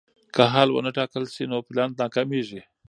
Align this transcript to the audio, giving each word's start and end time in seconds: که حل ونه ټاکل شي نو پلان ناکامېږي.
که 0.33 0.43
حل 0.53 0.69
ونه 0.71 0.91
ټاکل 0.97 1.23
شي 1.33 1.43
نو 1.51 1.57
پلان 1.67 1.89
ناکامېږي. 2.01 2.61